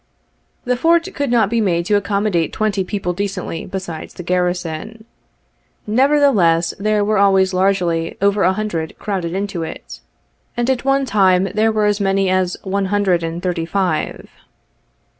The 0.65 0.75
Fort 0.75 1.07
could 1.13 1.29
not 1.29 1.47
be 1.51 1.61
made 1.61 1.85
to 1.85 1.95
accommodate 1.95 2.51
twenty 2.51 2.83
people 2.83 3.13
decently 3.13 3.67
besides 3.67 4.15
the 4.15 4.23
garrison. 4.23 5.05
Nevertheless, 5.85 6.73
there 6.79 7.05
were 7.05 7.19
always 7.19 7.53
largely 7.53 8.17
over 8.19 8.41
a 8.41 8.53
hundred 8.53 8.97
crowded 8.97 9.35
into 9.35 9.61
it, 9.61 9.99
and 10.57 10.67
19 10.67 10.79
at 10.79 10.85
one 10.85 11.05
time 11.05 11.43
there 11.53 11.71
were 11.71 11.85
as 11.85 11.99
many 12.01 12.31
as 12.31 12.57
one 12.63 12.85
hundred 12.85 13.21
and 13.21 13.43
thirty 13.43 13.67
five. 13.67 14.27